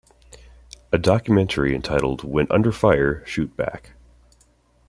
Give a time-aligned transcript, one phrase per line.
[0.91, 3.91] A documentary entitled When Under Fire: Shoot Back!